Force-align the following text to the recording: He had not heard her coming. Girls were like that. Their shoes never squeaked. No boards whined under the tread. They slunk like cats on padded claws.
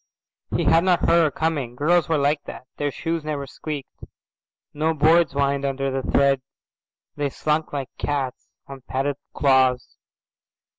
He 0.55 0.63
had 0.63 0.83
not 0.83 1.01
heard 1.01 1.23
her 1.25 1.29
coming. 1.29 1.75
Girls 1.75 2.09
were 2.09 2.17
like 2.17 2.41
that. 2.45 2.65
Their 2.77 2.89
shoes 2.89 3.23
never 3.23 3.45
squeaked. 3.45 4.03
No 4.73 4.95
boards 4.95 5.33
whined 5.33 5.63
under 5.63 5.91
the 5.91 6.01
tread. 6.11 6.41
They 7.15 7.29
slunk 7.29 7.71
like 7.71 7.95
cats 7.99 8.47
on 8.65 8.81
padded 8.81 9.17
claws. 9.35 9.97